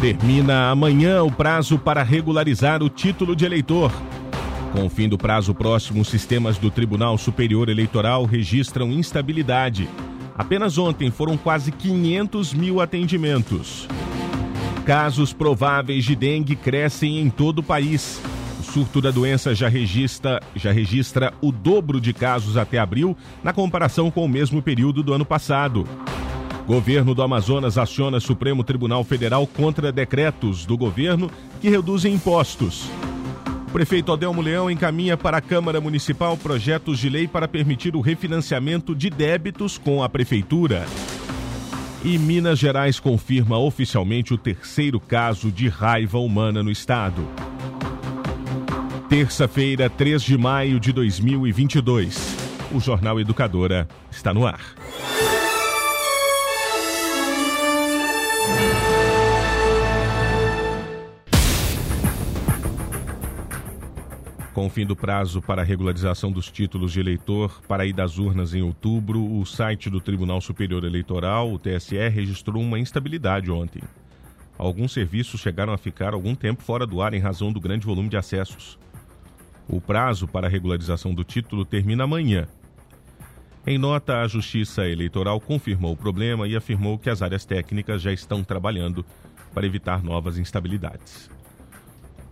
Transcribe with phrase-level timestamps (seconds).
[0.00, 3.90] Termina amanhã o prazo para regularizar o título de eleitor.
[4.72, 9.88] Com o fim do prazo próximo, os sistemas do Tribunal Superior Eleitoral registram instabilidade.
[10.36, 13.88] Apenas ontem foram quase 500 mil atendimentos.
[14.84, 18.20] Casos prováveis de dengue crescem em todo o país.
[18.60, 23.54] O surto da doença já registra, já registra o dobro de casos até abril, na
[23.54, 25.88] comparação com o mesmo período do ano passado.
[26.66, 32.90] Governo do Amazonas aciona Supremo Tribunal Federal contra decretos do governo que reduzem impostos.
[33.72, 38.96] Prefeito Adelmo Leão encaminha para a Câmara Municipal projetos de lei para permitir o refinanciamento
[38.96, 40.84] de débitos com a Prefeitura.
[42.04, 47.28] E Minas Gerais confirma oficialmente o terceiro caso de raiva humana no estado.
[49.08, 52.36] Terça-feira, 3 de maio de 2022.
[52.74, 54.60] O Jornal Educadora está no ar.
[64.56, 68.16] Com o fim do prazo para a regularização dos títulos de eleitor para ir das
[68.16, 73.82] urnas em outubro, o site do Tribunal Superior Eleitoral, o TSE, registrou uma instabilidade ontem.
[74.56, 78.08] Alguns serviços chegaram a ficar algum tempo fora do ar em razão do grande volume
[78.08, 78.78] de acessos.
[79.68, 82.48] O prazo para a regularização do título termina amanhã.
[83.66, 88.10] Em nota, a Justiça Eleitoral confirmou o problema e afirmou que as áreas técnicas já
[88.10, 89.04] estão trabalhando
[89.52, 91.35] para evitar novas instabilidades.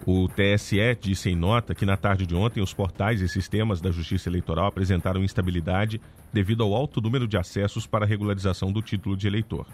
[0.07, 3.91] O TSE disse em nota que na tarde de ontem os portais e sistemas da
[3.91, 5.99] Justiça Eleitoral apresentaram instabilidade
[6.31, 9.67] devido ao alto número de acessos para regularização do título de eleitor.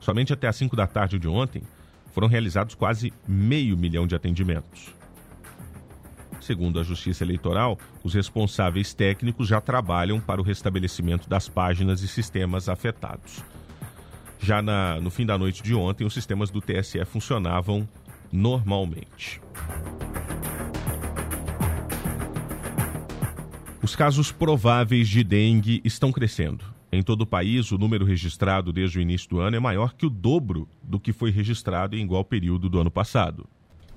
[0.00, 1.62] Somente até às 5 da tarde de ontem
[2.12, 4.92] foram realizados quase meio milhão de atendimentos.
[6.40, 12.08] Segundo a Justiça Eleitoral, os responsáveis técnicos já trabalham para o restabelecimento das páginas e
[12.08, 13.44] sistemas afetados.
[14.40, 17.88] Já na, no fim da noite de ontem, os sistemas do TSE funcionavam
[18.32, 19.40] normalmente.
[23.82, 26.64] Os casos prováveis de dengue estão crescendo.
[26.90, 30.06] Em todo o país, o número registrado desde o início do ano é maior que
[30.06, 33.46] o dobro do que foi registrado em igual período do ano passado.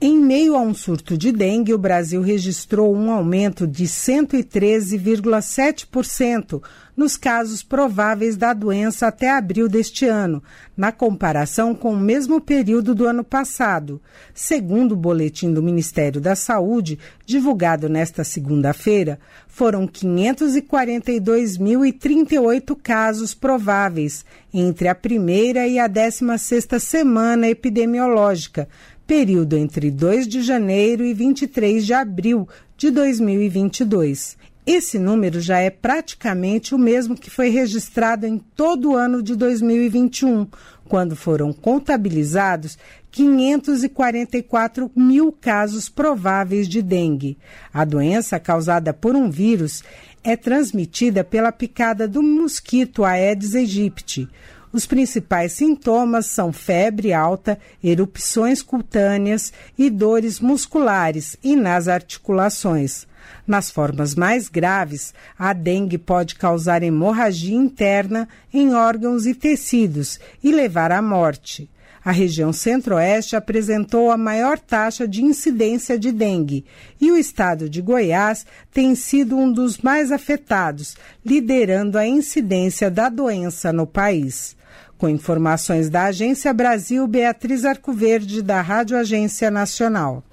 [0.07, 6.61] Em meio a um surto de dengue, o Brasil registrou um aumento de 113,7%
[6.95, 10.43] nos casos prováveis da doença até abril deste ano,
[10.77, 13.99] na comparação com o mesmo período do ano passado.
[14.31, 24.23] Segundo o boletim do Ministério da Saúde, divulgado nesta segunda-feira, foram 542.038 casos prováveis
[24.53, 28.69] entre a primeira e a 16 sexta semana epidemiológica,
[29.07, 34.37] período entre 2 de janeiro e 23 de abril de 2022.
[34.65, 39.35] Esse número já é praticamente o mesmo que foi registrado em todo o ano de
[39.35, 40.47] 2021,
[40.87, 42.75] quando foram contabilizados
[43.11, 47.37] 544 mil casos prováveis de dengue.
[47.71, 49.83] A doença, causada por um vírus,
[50.23, 54.27] é transmitida pela picada do mosquito Aedes aegypti.
[54.75, 63.07] Os principais sintomas são febre alta, erupções cutâneas e dores musculares e nas articulações.
[63.47, 70.51] Nas formas mais graves, a dengue pode causar hemorragia interna em órgãos e tecidos e
[70.51, 71.69] levar à morte.
[72.03, 76.65] A região centro-oeste apresentou a maior taxa de incidência de dengue
[76.99, 83.07] e o estado de Goiás tem sido um dos mais afetados, liderando a incidência da
[83.07, 84.53] doença no país.
[84.97, 90.23] Com informações da Agência Brasil, Beatriz Arcoverde, da Rádio Agência Nacional.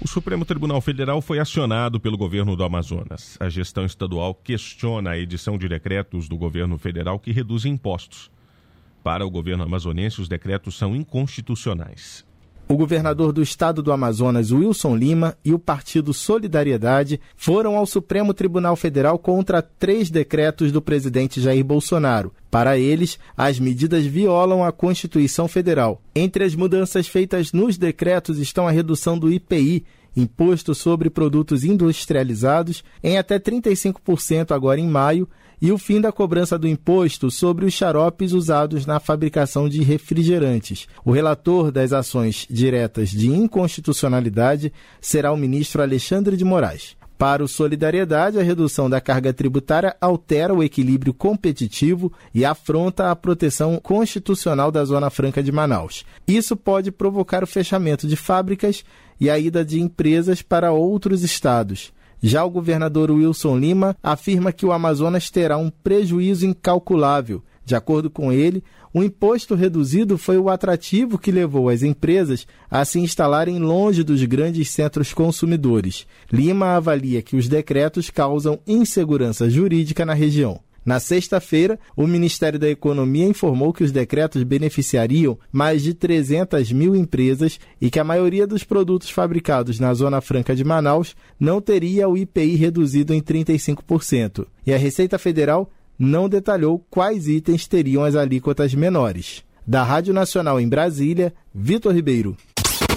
[0.00, 3.36] O Supremo Tribunal Federal foi acionado pelo governo do Amazonas.
[3.40, 8.30] A gestão estadual questiona a edição de decretos do governo federal que reduzem impostos.
[9.02, 12.24] Para o governo amazonense, os decretos são inconstitucionais.
[12.74, 18.34] O governador do estado do Amazonas, Wilson Lima, e o partido Solidariedade foram ao Supremo
[18.34, 22.34] Tribunal Federal contra três decretos do presidente Jair Bolsonaro.
[22.50, 26.02] Para eles, as medidas violam a Constituição Federal.
[26.16, 29.84] Entre as mudanças feitas nos decretos estão a redução do IPI
[30.16, 35.28] imposto sobre produtos industrializados em até 35% agora em maio
[35.64, 40.86] e o fim da cobrança do imposto sobre os xaropes usados na fabricação de refrigerantes.
[41.02, 44.70] O relator das ações diretas de inconstitucionalidade
[45.00, 46.94] será o ministro Alexandre de Moraes.
[47.16, 53.16] Para o Solidariedade, a redução da carga tributária altera o equilíbrio competitivo e afronta a
[53.16, 56.04] proteção constitucional da Zona Franca de Manaus.
[56.28, 58.84] Isso pode provocar o fechamento de fábricas
[59.18, 61.90] e a ida de empresas para outros estados.
[62.26, 67.42] Já o governador Wilson Lima afirma que o Amazonas terá um prejuízo incalculável.
[67.66, 72.82] De acordo com ele, o imposto reduzido foi o atrativo que levou as empresas a
[72.82, 76.06] se instalarem longe dos grandes centros consumidores.
[76.32, 80.63] Lima avalia que os decretos causam insegurança jurídica na região.
[80.84, 86.94] Na sexta-feira, o Ministério da Economia informou que os decretos beneficiariam mais de 300 mil
[86.94, 92.08] empresas e que a maioria dos produtos fabricados na Zona Franca de Manaus não teria
[92.08, 94.46] o IPI reduzido em 35%.
[94.66, 99.42] E a Receita Federal não detalhou quais itens teriam as alíquotas menores.
[99.66, 102.36] Da Rádio Nacional em Brasília, Vitor Ribeiro.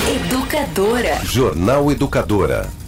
[0.09, 1.23] Educadora.
[1.23, 2.86] Jornal Educadora.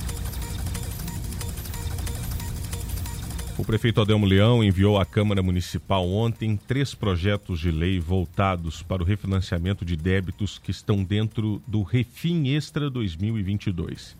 [3.59, 9.03] O prefeito Adelmo Leão enviou à Câmara Municipal ontem três projetos de lei voltados para
[9.03, 14.15] o refinanciamento de débitos que estão dentro do Refim Extra 2022.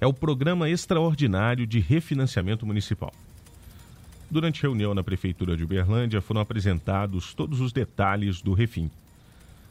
[0.00, 3.12] É o Programa Extraordinário de Refinanciamento Municipal.
[4.30, 8.90] Durante reunião na Prefeitura de Uberlândia, foram apresentados todos os detalhes do Refim.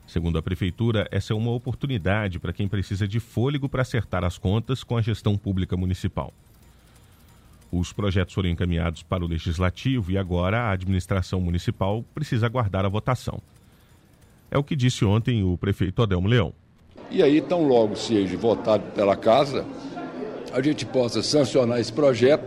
[0.06, 4.38] Segundo a Prefeitura, essa é uma oportunidade para quem precisa de fôlego para acertar as
[4.38, 6.32] contas com a gestão pública municipal.
[7.72, 12.90] Os projetos foram encaminhados para o Legislativo e agora a administração municipal precisa aguardar a
[12.90, 13.42] votação.
[14.50, 16.54] É o que disse ontem o prefeito Adelmo Leão.
[17.12, 19.66] E aí, tão logo seja votado pela Casa,
[20.54, 22.46] a gente possa sancionar esse projeto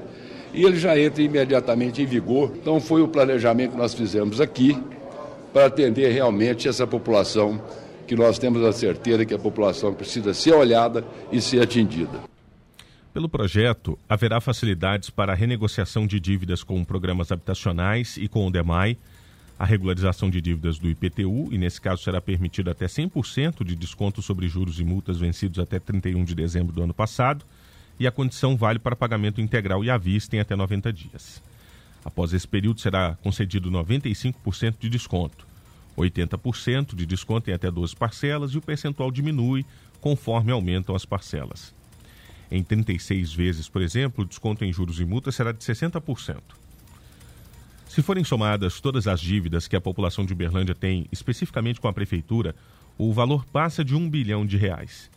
[0.52, 2.52] e ele já entra imediatamente em vigor.
[2.56, 4.76] Então, foi o planejamento que nós fizemos aqui
[5.52, 7.60] para atender realmente essa população
[8.06, 12.18] que nós temos a certeza que a população precisa ser olhada e ser atendida.
[13.12, 18.50] Pelo projeto, haverá facilidades para a renegociação de dívidas com programas habitacionais e com o
[18.52, 18.96] DEMAI,
[19.58, 24.22] a regularização de dívidas do IPTU, e nesse caso será permitido até 100% de desconto
[24.22, 27.44] sobre juros e multas vencidos até 31 de dezembro do ano passado,
[27.98, 31.42] e a condição vale para pagamento integral e à vista em até 90 dias.
[32.04, 35.46] Após esse período, será concedido 95% de desconto,
[35.98, 39.66] 80% de desconto em até 12 parcelas e o percentual diminui
[40.00, 41.79] conforme aumentam as parcelas.
[42.50, 46.40] Em 36 vezes, por exemplo, o desconto em juros e multas será de 60%.
[47.88, 51.92] Se forem somadas todas as dívidas que a população de Uberlândia tem, especificamente com a
[51.92, 52.54] prefeitura,
[52.96, 55.10] o valor passa de um bilhão de reais.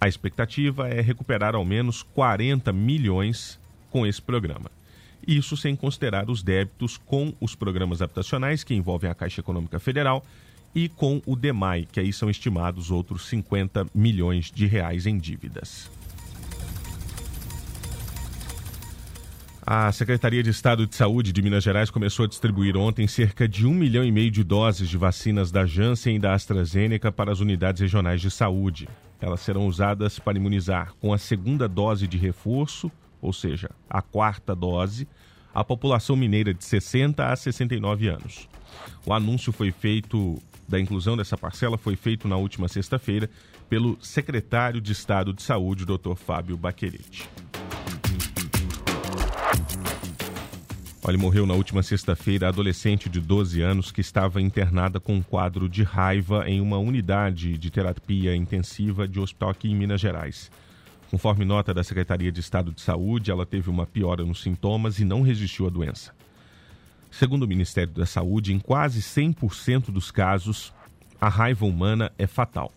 [0.00, 3.58] A expectativa é recuperar ao menos 40 milhões
[3.90, 4.70] com esse programa.
[5.26, 10.24] Isso sem considerar os débitos com os programas habitacionais, que envolvem a Caixa Econômica Federal,
[10.74, 15.90] e com o DEMAI, que aí são estimados outros 50 milhões de reais em dívidas.
[19.64, 23.64] A Secretaria de Estado de Saúde de Minas Gerais começou a distribuir ontem cerca de
[23.64, 27.38] um milhão e meio de doses de vacinas da Janssen e da AstraZeneca para as
[27.38, 28.88] unidades regionais de saúde.
[29.20, 34.52] Elas serão usadas para imunizar com a segunda dose de reforço, ou seja, a quarta
[34.52, 35.06] dose,
[35.54, 38.48] a população mineira de 60 a 69 anos.
[39.06, 43.30] O anúncio foi feito da inclusão dessa parcela foi feito na última sexta-feira
[43.68, 46.14] pelo secretário de Estado de Saúde, Dr.
[46.16, 47.28] Fábio Baquerete.
[51.04, 55.22] Olha, morreu na última sexta-feira a adolescente de 12 anos que estava internada com um
[55.22, 60.48] quadro de raiva em uma unidade de terapia intensiva de hospital aqui em Minas Gerais.
[61.10, 65.04] Conforme nota da Secretaria de Estado de Saúde, ela teve uma piora nos sintomas e
[65.04, 66.14] não resistiu à doença.
[67.10, 70.72] Segundo o Ministério da Saúde, em quase 100% dos casos,
[71.20, 72.72] a raiva humana é fatal.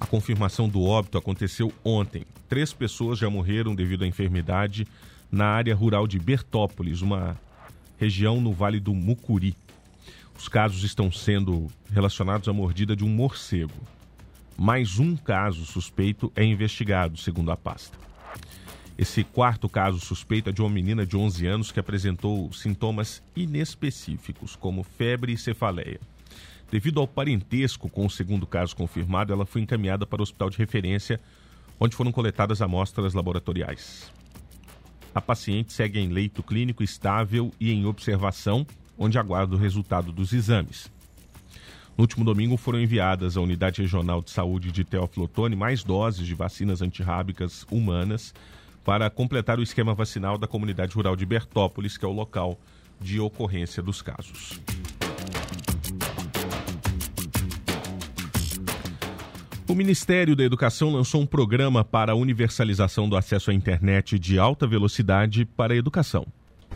[0.00, 2.24] A confirmação do óbito aconteceu ontem.
[2.48, 4.86] Três pessoas já morreram devido à enfermidade
[5.30, 7.38] na área rural de Bertópolis, uma
[7.98, 9.54] região no Vale do Mucuri.
[10.38, 13.74] Os casos estão sendo relacionados à mordida de um morcego.
[14.56, 17.98] Mais um caso suspeito é investigado, segundo a pasta.
[18.96, 24.56] Esse quarto caso suspeito é de uma menina de 11 anos que apresentou sintomas inespecíficos,
[24.56, 26.00] como febre e cefaleia.
[26.70, 30.58] Devido ao parentesco com o segundo caso confirmado, ela foi encaminhada para o hospital de
[30.58, 31.20] referência,
[31.78, 34.10] onde foram coletadas amostras laboratoriais.
[35.14, 40.32] A paciente segue em leito clínico estável e em observação, onde aguarda o resultado dos
[40.32, 40.90] exames.
[41.96, 46.26] No último domingo foram enviadas à Unidade Regional de Saúde de Teófilo Otoni mais doses
[46.26, 48.32] de vacinas antirrábicas humanas
[48.84, 52.58] para completar o esquema vacinal da comunidade rural de Bertópolis, que é o local
[53.00, 54.60] de ocorrência dos casos.
[59.68, 64.38] O Ministério da Educação lançou um programa para a universalização do acesso à internet de
[64.38, 66.26] alta velocidade para a educação.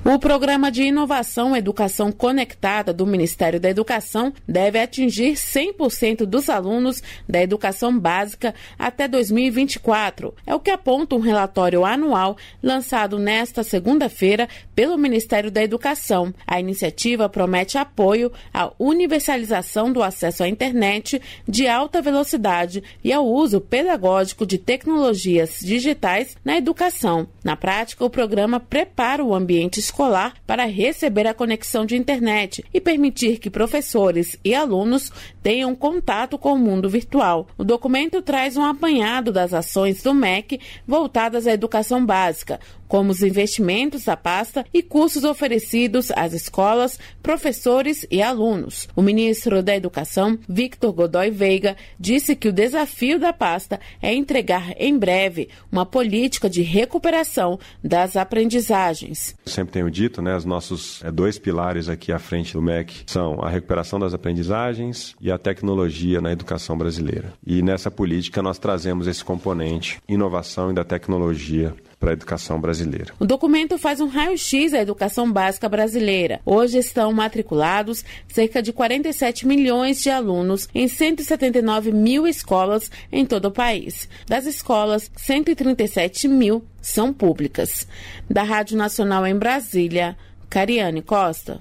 [0.04, 7.00] O programa de inovação Educação Conectada do Ministério da Educação deve atingir 100% dos alunos
[7.28, 10.35] da educação básica até 2024.
[10.44, 16.35] É o que aponta um relatório anual lançado nesta segunda-feira pelo Ministério da Educação.
[16.44, 23.25] A iniciativa promete apoio à universalização do acesso à internet de alta velocidade e ao
[23.25, 27.28] uso pedagógico de tecnologias digitais na educação.
[27.44, 32.81] Na prática, o programa prepara o ambiente escolar para receber a conexão de internet e
[32.81, 37.47] permitir que professores e alunos tenham contato com o mundo virtual.
[37.59, 42.59] O documento traz um apanhado das ações do MEC voltadas à educação básica,
[42.93, 48.87] como os investimentos da pasta e cursos oferecidos às escolas, professores e alunos.
[48.95, 54.75] O ministro da Educação, Victor Godoy Veiga, disse que o desafio da pasta é entregar
[54.77, 59.35] em breve uma política de recuperação das aprendizagens.
[59.47, 63.41] sempre tenho dito, né, os nossos é, dois pilares aqui à frente do MEC são
[63.41, 67.33] a recuperação das aprendizagens e a tecnologia na educação brasileira.
[67.47, 73.14] E nessa política nós trazemos esse componente inovação e da tecnologia para a educação brasileira.
[73.21, 76.40] O documento faz um raio-x da educação básica brasileira.
[76.44, 83.44] Hoje estão matriculados cerca de 47 milhões de alunos em 179 mil escolas em todo
[83.47, 84.09] o país.
[84.26, 87.87] Das escolas, 137 mil são públicas.
[88.28, 90.16] Da Rádio Nacional em Brasília,
[90.50, 91.61] Cariane Costa.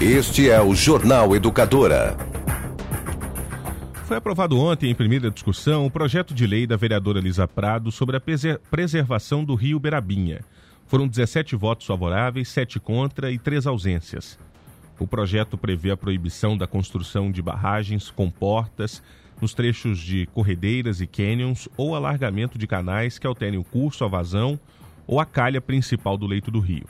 [0.00, 2.16] Este é o Jornal Educadora.
[4.10, 8.16] Foi aprovado ontem, em primeira discussão, o projeto de lei da vereadora Lisa Prado sobre
[8.16, 8.20] a
[8.68, 10.40] preservação do rio Berabinha.
[10.88, 14.36] Foram 17 votos favoráveis, 7 contra e 3 ausências.
[14.98, 19.00] O projeto prevê a proibição da construção de barragens com portas
[19.40, 24.08] nos trechos de corredeiras e cânions ou alargamento de canais que alterem o curso, a
[24.08, 24.58] vazão
[25.06, 26.86] ou a calha principal do leito do rio.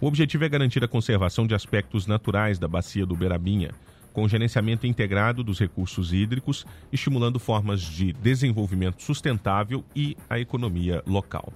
[0.00, 3.72] O objetivo é garantir a conservação de aspectos naturais da bacia do Berabinha,
[4.14, 11.52] com gerenciamento integrado dos recursos hídricos, estimulando formas de desenvolvimento sustentável e a economia local.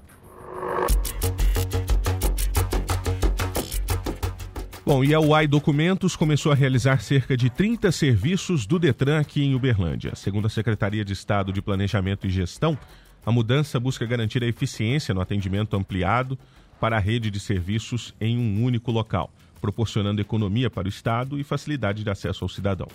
[4.84, 9.44] Bom, e a UAI Documentos começou a realizar cerca de 30 serviços do Detran aqui
[9.44, 10.16] em Uberlândia.
[10.16, 12.76] Segundo a Secretaria de Estado de Planejamento e Gestão,
[13.24, 16.38] a mudança busca garantir a eficiência no atendimento ampliado
[16.80, 21.44] para a rede de serviços em um único local proporcionando economia para o Estado e
[21.44, 22.88] facilidade de acesso ao cidadão.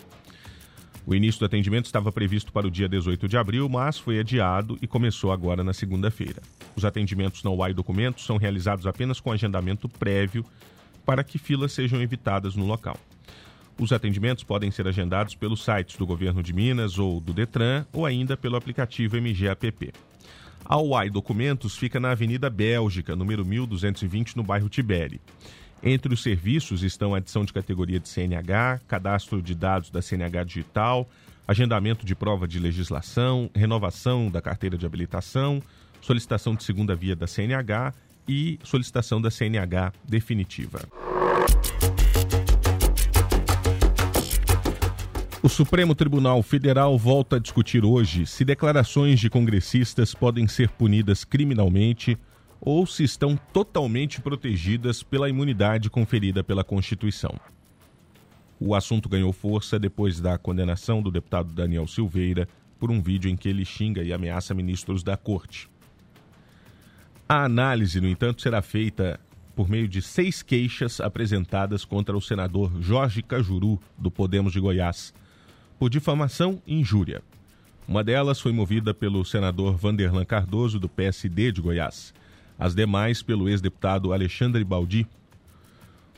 [1.05, 4.77] O início do atendimento estava previsto para o dia 18 de abril, mas foi adiado
[4.82, 6.41] e começou agora na segunda-feira.
[6.75, 10.46] Os atendimentos na UAI Documentos são realizados apenas com agendamento prévio
[11.05, 12.98] para que filas sejam evitadas no local.
[13.77, 18.05] Os atendimentos podem ser agendados pelos sites do Governo de Minas ou do Detran ou
[18.05, 19.91] ainda pelo aplicativo MGAPP.
[20.63, 25.20] A UAI Documentos fica na Avenida Bélgica, número 1220, no bairro Tibere.
[25.86, 31.10] Entre os serviços estão adição de categoria de CNH, cadastro de dados da CNH digital,
[31.46, 35.62] agendamento de prova de legislação, renovação da carteira de habilitação,
[36.00, 37.94] solicitação de segunda via da CNH
[38.25, 40.80] e solicitação da CNH definitiva.
[45.42, 51.25] O Supremo Tribunal Federal volta a discutir hoje se declarações de congressistas podem ser punidas
[51.25, 52.18] criminalmente
[52.65, 57.38] ou se estão totalmente protegidas pela imunidade conferida pela Constituição.
[58.58, 62.48] O assunto ganhou força depois da condenação do deputado Daniel Silveira
[62.79, 65.70] por um vídeo em que ele xinga e ameaça ministros da corte.
[67.27, 69.20] A análise, no entanto, será feita
[69.55, 75.13] por meio de seis queixas apresentadas contra o senador Jorge Cajuru, do Podemos de Goiás,
[75.77, 77.22] por difamação e injúria.
[77.86, 82.13] Uma delas foi movida pelo senador Vanderlan Cardoso, do PSD de Goiás
[82.58, 85.08] as demais pelo ex-deputado Alexandre Baldi.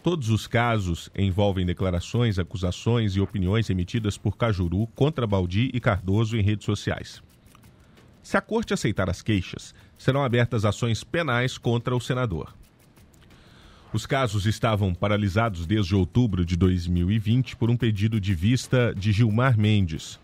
[0.04, 6.38] Todos os casos envolvem declarações, acusações e opiniões emitidas por Cajuru contra Baldi e Cardoso
[6.38, 7.22] em redes sociais.
[8.22, 12.54] Se a corte aceitar as queixas, serão abertas ações penais contra o senador.
[13.94, 19.58] Os casos estavam paralisados desde outubro de 2020 por um pedido de vista de Gilmar
[19.58, 20.20] Mendes,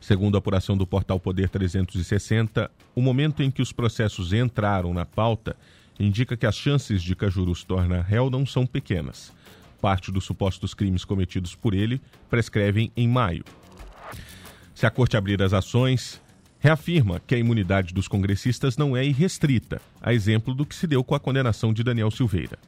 [0.00, 5.04] Segundo a apuração do portal Poder 360, o momento em que os processos entraram na
[5.04, 5.56] pauta
[5.98, 9.32] indica que as chances de Cajuru se tornar réu não são pequenas.
[9.80, 13.44] parte dos supostos crimes cometidos por ele prescrevem em maio.
[14.74, 16.20] Se a corte abrir as ações,
[16.58, 21.04] reafirma que a imunidade dos congressistas não é irrestrita, a exemplo do que se deu
[21.04, 22.58] com a condenação de Daniel Silveira.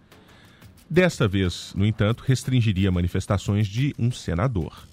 [0.88, 4.89] Desta vez, no entanto, restringiria manifestações de um senador.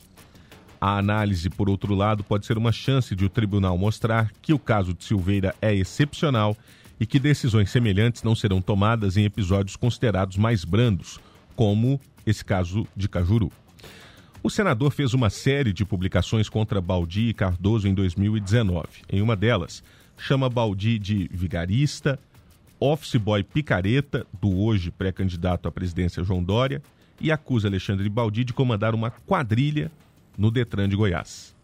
[0.79, 4.59] A análise, por outro lado, pode ser uma chance de o tribunal mostrar que o
[4.59, 6.55] caso de Silveira é excepcional
[6.99, 11.19] e que decisões semelhantes não serão tomadas em episódios considerados mais brandos,
[11.55, 13.51] como esse caso de Cajuru.
[14.43, 18.87] O senador fez uma série de publicações contra Baldi e Cardoso em 2019.
[19.09, 19.83] Em uma delas,
[20.17, 22.19] chama Baldi de vigarista,
[22.79, 26.81] office boy picareta, do hoje pré-candidato à presidência João Dória,
[27.19, 29.91] e acusa Alexandre Baldi de comandar uma quadrilha
[30.37, 31.55] no Detran de Goiás.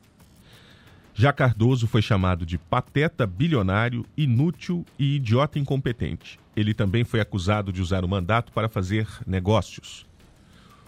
[1.15, 6.39] Já Cardoso foi chamado de pateta bilionário, inútil e idiota incompetente.
[6.56, 10.08] Ele também foi acusado de usar o mandato para fazer negócios.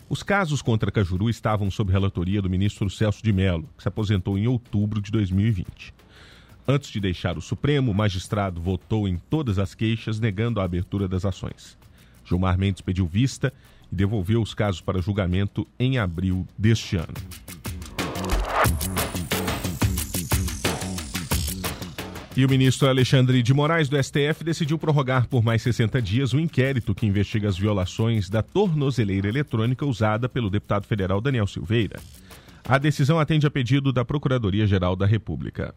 [0.10, 4.38] Os casos contra Cajuru estavam sob relatoria do ministro Celso de Mello, que se aposentou
[4.38, 5.94] em outubro de 2020.
[6.68, 11.08] Antes de deixar o Supremo, o magistrado votou em todas as queixas, negando a abertura
[11.08, 11.78] das ações.
[12.24, 13.54] Gilmar Mendes pediu vista
[13.92, 17.14] e devolveu os casos para julgamento em abril deste ano.
[22.38, 26.40] E o ministro Alexandre de Moraes, do STF, decidiu prorrogar por mais 60 dias o
[26.40, 31.98] inquérito que investiga as violações da tornozeleira eletrônica usada pelo deputado federal Daniel Silveira.
[32.68, 35.74] A decisão atende a pedido da Procuradoria-Geral da República.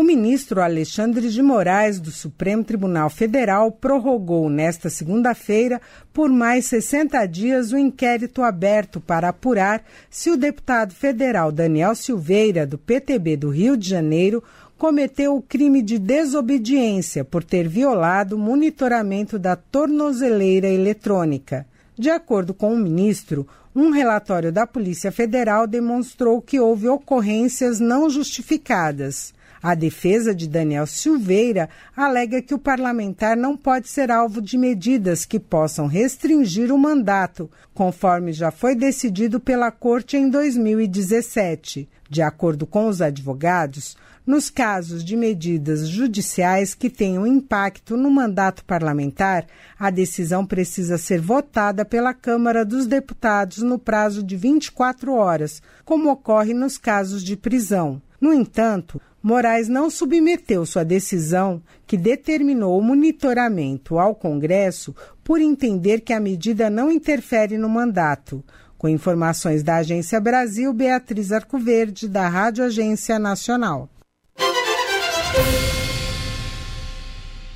[0.00, 5.78] O ministro Alexandre de Moraes, do Supremo Tribunal Federal, prorrogou nesta segunda-feira
[6.10, 12.66] por mais 60 dias o inquérito aberto para apurar se o deputado federal Daniel Silveira,
[12.66, 14.42] do PTB do Rio de Janeiro,
[14.78, 21.66] cometeu o crime de desobediência por ter violado o monitoramento da tornozeleira eletrônica.
[21.94, 28.08] De acordo com o ministro, um relatório da Polícia Federal demonstrou que houve ocorrências não
[28.08, 29.38] justificadas.
[29.62, 35.26] A defesa de Daniel Silveira alega que o parlamentar não pode ser alvo de medidas
[35.26, 41.86] que possam restringir o mandato, conforme já foi decidido pela Corte em 2017.
[42.08, 43.96] De acordo com os advogados,
[44.26, 49.46] nos casos de medidas judiciais que tenham impacto no mandato parlamentar,
[49.78, 56.10] a decisão precisa ser votada pela Câmara dos Deputados no prazo de 24 horas, como
[56.10, 58.00] ocorre nos casos de prisão.
[58.20, 66.00] No entanto, Moraes não submeteu sua decisão, que determinou o monitoramento ao Congresso, por entender
[66.00, 68.42] que a medida não interfere no mandato.
[68.78, 73.90] Com informações da Agência Brasil, Beatriz Arcoverde, da Rádio Agência Nacional.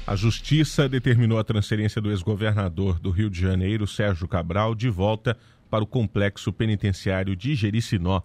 [0.06, 5.34] A Justiça determinou a transferência do ex-governador do Rio de Janeiro, Sérgio Cabral, de volta
[5.70, 8.20] para o complexo penitenciário de Jericinó,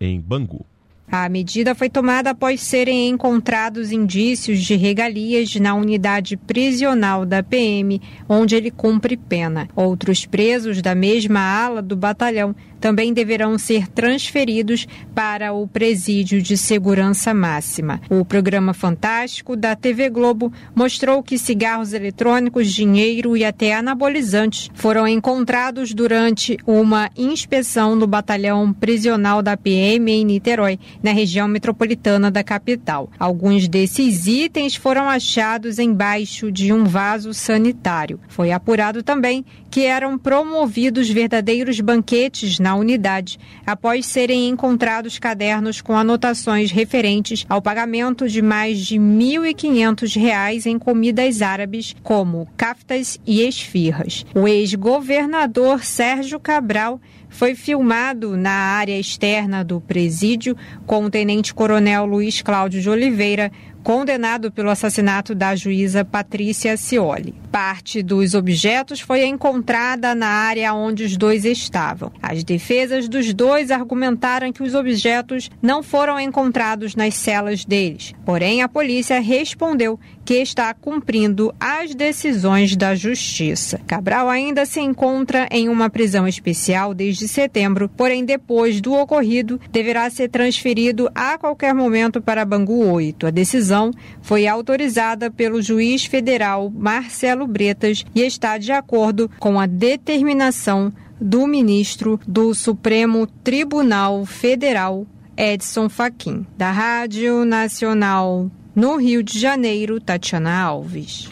[0.00, 0.64] em Bangu.
[1.10, 8.00] A medida foi tomada após serem encontrados indícios de regalias na unidade prisional da PM,
[8.28, 9.68] onde ele cumpre pena.
[9.76, 16.54] Outros presos da mesma ala do batalhão também deverão ser transferidos para o Presídio de
[16.54, 17.98] Segurança Máxima.
[18.10, 25.08] O programa Fantástico da TV Globo mostrou que cigarros eletrônicos, dinheiro e até anabolizantes foram
[25.08, 32.44] encontrados durante uma inspeção no batalhão prisional da PM em Niterói, na região metropolitana da
[32.44, 33.10] capital.
[33.18, 38.20] Alguns desses itens foram achados embaixo de um vaso sanitário.
[38.28, 45.96] Foi apurado também que eram promovidos verdadeiros banquetes na unidade, após serem encontrados cadernos com
[45.96, 53.40] anotações referentes ao pagamento de mais de R$ 1.500 em comidas árabes, como caftas e
[53.42, 54.24] esfirras.
[54.34, 57.00] O ex-governador Sérgio Cabral
[57.34, 60.56] foi filmado na área externa do presídio
[60.86, 63.50] com o tenente-coronel Luiz Cláudio de Oliveira,
[63.84, 67.34] condenado pelo assassinato da juíza Patrícia Cioli.
[67.52, 72.10] Parte dos objetos foi encontrada na área onde os dois estavam.
[72.22, 78.14] As defesas dos dois argumentaram que os objetos não foram encontrados nas celas deles.
[78.24, 83.78] Porém, a polícia respondeu que está cumprindo as decisões da Justiça.
[83.86, 90.08] Cabral ainda se encontra em uma prisão especial desde setembro, porém, depois do ocorrido, deverá
[90.08, 93.26] ser transferido a qualquer momento para Bangu 8.
[93.26, 93.73] A decisão
[94.22, 101.46] foi autorizada pelo juiz federal Marcelo Bretas e está de acordo com a determinação do
[101.46, 105.06] ministro do Supremo Tribunal Federal,
[105.36, 111.30] Edson Fachin, da Rádio Nacional no Rio de Janeiro, Tatiana Alves.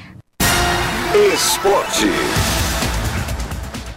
[1.35, 2.07] Esporte.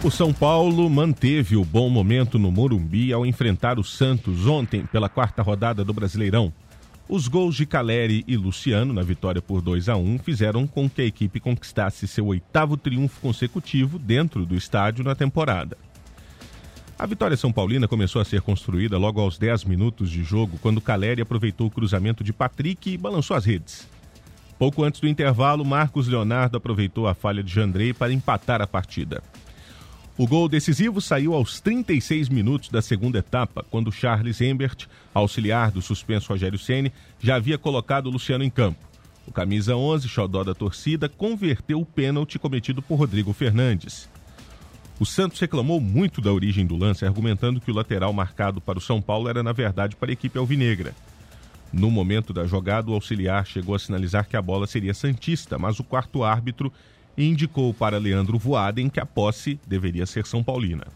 [0.04, 5.08] O São Paulo manteve o bom momento no Morumbi ao enfrentar o Santos ontem pela
[5.08, 6.52] quarta rodada do Brasileirão.
[7.08, 11.02] Os gols de Caleri e Luciano na vitória por 2 a 1 fizeram com que
[11.02, 15.78] a equipe conquistasse seu oitavo triunfo consecutivo dentro do estádio na temporada.
[16.98, 20.80] A vitória São Paulina começou a ser construída logo aos 10 minutos de jogo, quando
[20.80, 23.86] Caleri aproveitou o cruzamento de Patrick e balançou as redes.
[24.58, 29.22] Pouco antes do intervalo, Marcos Leonardo aproveitou a falha de Jandrei para empatar a partida.
[30.18, 35.82] O gol decisivo saiu aos 36 minutos da segunda etapa, quando Charles Embert, auxiliar do
[35.82, 38.82] suspenso Rogério Ceni, já havia colocado Luciano em campo.
[39.26, 44.08] O camisa 11, xodó da torcida, converteu o pênalti cometido por Rodrigo Fernandes.
[44.98, 48.80] O Santos reclamou muito da origem do lance, argumentando que o lateral marcado para o
[48.80, 50.94] São Paulo era, na verdade, para a equipe alvinegra.
[51.70, 55.78] No momento da jogada, o auxiliar chegou a sinalizar que a bola seria Santista, mas
[55.78, 56.72] o quarto árbitro
[57.16, 60.86] indicou para Leandro Voaden que a posse deveria ser São Paulina.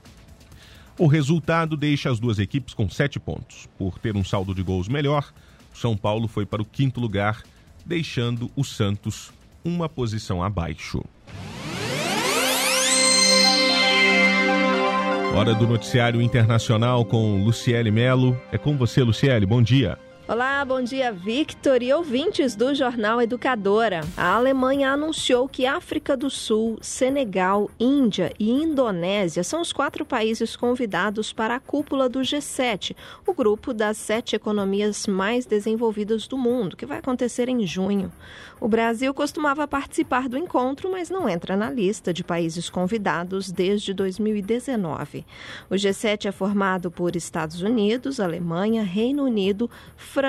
[0.99, 3.67] O resultado deixa as duas equipes com sete pontos.
[3.79, 5.33] Por ter um saldo de gols melhor,
[5.73, 7.43] São Paulo foi para o quinto lugar,
[7.87, 9.33] deixando o Santos
[9.65, 11.03] uma posição abaixo.
[15.35, 18.39] Hora do noticiário internacional com Luciele Melo.
[18.51, 19.47] É com você, Luciele.
[19.47, 19.97] Bom dia.
[20.33, 24.03] Olá, bom dia, Victor e ouvintes do Jornal Educadora.
[24.17, 30.55] A Alemanha anunciou que África do Sul, Senegal, Índia e Indonésia são os quatro países
[30.55, 32.95] convidados para a cúpula do G7,
[33.27, 38.13] o grupo das sete economias mais desenvolvidas do mundo, que vai acontecer em junho.
[38.61, 43.93] O Brasil costumava participar do encontro, mas não entra na lista de países convidados desde
[43.93, 45.27] 2019.
[45.69, 50.20] O G7 é formado por Estados Unidos, Alemanha, Reino Unido, França,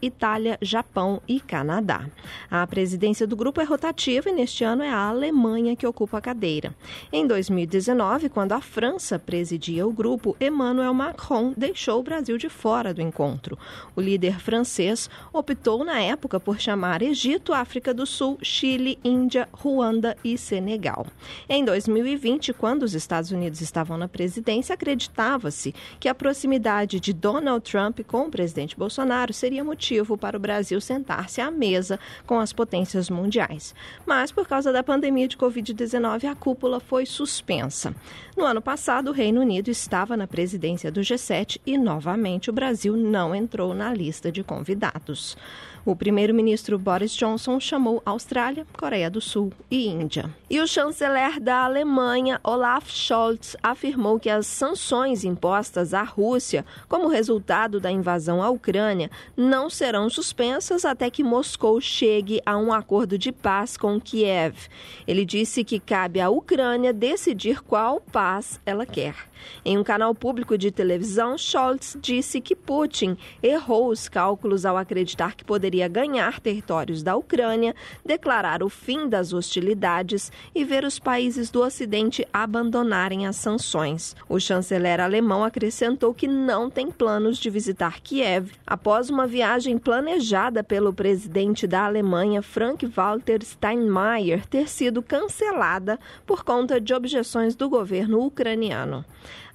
[0.00, 2.06] Itália, Japão e Canadá.
[2.50, 6.20] A presidência do grupo é rotativa e neste ano é a Alemanha que ocupa a
[6.20, 6.74] cadeira.
[7.12, 12.94] Em 2019, quando a França presidia o grupo, Emmanuel Macron deixou o Brasil de fora
[12.94, 13.58] do encontro.
[13.96, 20.16] O líder francês optou na época por chamar Egito, África do Sul, Chile, Índia, Ruanda
[20.22, 21.06] e Senegal.
[21.48, 27.68] Em 2020, quando os Estados Unidos estavam na presidência, acreditava-se que a proximidade de Donald
[27.68, 32.52] Trump com o presidente Bolsonaro seria motivo para o Brasil sentar-se à mesa com as
[32.52, 33.74] potências mundiais.
[34.06, 37.94] Mas, por causa da pandemia de Covid-19, a cúpula foi suspensa.
[38.36, 42.96] No ano passado, o Reino Unido estava na presidência do G7 e, novamente, o Brasil
[42.96, 45.36] não entrou na lista de convidados.
[45.84, 50.28] O primeiro-ministro Boris Johnson chamou Austrália, Coreia do Sul e Índia.
[50.50, 57.08] E o chanceler da Alemanha, Olaf Scholz, afirmou que as sanções impostas à Rússia como
[57.08, 63.16] resultado da invasão à Ucrânia não serão suspensas até que Moscou chegue a um acordo
[63.16, 64.68] de paz com Kiev.
[65.06, 69.30] Ele disse que cabe à Ucrânia decidir qual paz ela quer.
[69.64, 75.34] Em um canal público de televisão, Scholz disse que Putin errou os cálculos ao acreditar
[75.34, 81.48] que poderia ganhar territórios da Ucrânia, declarar o fim das hostilidades e ver os países
[81.48, 84.16] do Ocidente abandonarem as sanções.
[84.28, 90.64] O chanceler alemão acrescentou que não tem planos de visitar Kiev após uma viagem planejada
[90.64, 98.20] pelo presidente da Alemanha, Frank-Walter Steinmeier, ter sido cancelada por conta de objeções do governo
[98.20, 99.04] ucraniano.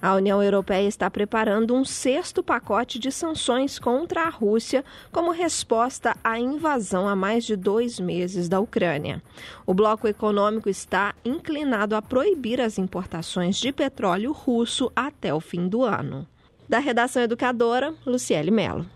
[0.06, 6.16] A União Europeia está preparando um sexto pacote de sanções contra a Rússia como resposta
[6.22, 9.20] à invasão há mais de dois meses da Ucrânia.
[9.66, 15.66] O bloco econômico está inclinado a proibir as importações de petróleo russo até o fim
[15.66, 16.24] do ano.
[16.68, 18.86] Da redação educadora, Luciele Mello.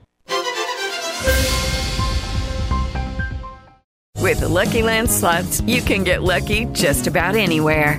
[4.22, 7.98] With the Lucky Land slots, you can get lucky just about anywhere.